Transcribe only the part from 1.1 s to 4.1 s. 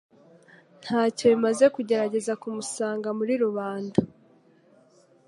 bimaze kugerageza kumusanga muri rubanda.